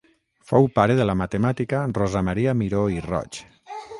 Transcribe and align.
Fou 0.51 0.63
pare 0.77 0.95
de 0.99 1.05
la 1.09 1.15
matemàtica 1.19 1.83
Rosa 1.99 2.25
Maria 2.31 2.57
Miró 2.63 2.83
i 2.97 3.01
Roig. 3.09 3.43